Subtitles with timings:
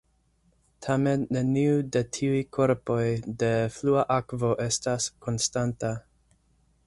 [0.85, 3.05] Tamen neniu de tiuj korpoj
[3.43, 5.93] de flua akvo estas konstanta.